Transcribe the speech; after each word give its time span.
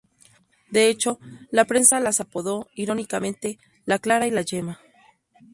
De 0.71 0.89
hecho, 0.89 1.19
la 1.51 1.65
prensa 1.65 1.99
las 1.99 2.21
apodó 2.21 2.67
irónicamente 2.73 3.59
"La 3.85 3.99
Clara 3.99 4.25
y 4.25 4.31
la 4.31 4.41
Yema". 4.41 4.79